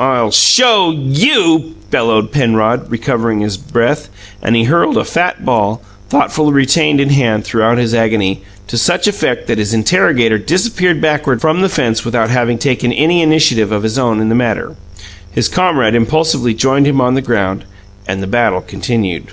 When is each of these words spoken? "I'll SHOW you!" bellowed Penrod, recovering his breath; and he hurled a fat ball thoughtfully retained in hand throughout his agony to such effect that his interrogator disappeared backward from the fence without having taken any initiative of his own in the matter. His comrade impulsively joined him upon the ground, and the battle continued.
"I'll 0.00 0.32
SHOW 0.32 0.90
you!" 0.90 1.76
bellowed 1.92 2.32
Penrod, 2.32 2.90
recovering 2.90 3.38
his 3.38 3.56
breath; 3.56 4.08
and 4.42 4.56
he 4.56 4.64
hurled 4.64 4.96
a 4.96 5.04
fat 5.04 5.44
ball 5.44 5.80
thoughtfully 6.08 6.50
retained 6.52 6.98
in 7.00 7.10
hand 7.10 7.44
throughout 7.44 7.78
his 7.78 7.94
agony 7.94 8.42
to 8.66 8.76
such 8.76 9.06
effect 9.06 9.46
that 9.46 9.58
his 9.58 9.72
interrogator 9.72 10.38
disappeared 10.38 11.00
backward 11.00 11.40
from 11.40 11.60
the 11.60 11.68
fence 11.68 12.04
without 12.04 12.30
having 12.30 12.58
taken 12.58 12.92
any 12.92 13.22
initiative 13.22 13.70
of 13.70 13.84
his 13.84 13.96
own 13.96 14.20
in 14.20 14.28
the 14.28 14.34
matter. 14.34 14.74
His 15.30 15.46
comrade 15.48 15.94
impulsively 15.94 16.52
joined 16.52 16.88
him 16.88 16.98
upon 17.00 17.14
the 17.14 17.22
ground, 17.22 17.64
and 18.08 18.20
the 18.20 18.26
battle 18.26 18.62
continued. 18.62 19.28